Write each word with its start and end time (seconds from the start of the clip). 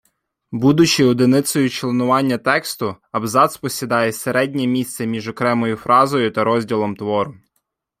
Будучи 0.51 1.03
одиницею 1.05 1.69
членування 1.69 2.37
тексту, 2.37 2.95
абзац 3.11 3.57
посідає 3.57 4.11
середнє 4.11 4.67
місце 4.67 5.05
між 5.05 5.27
окремою 5.27 5.75
фразою 5.75 6.31
та 6.31 6.43
розділом 6.43 6.95
твору. 6.95 7.33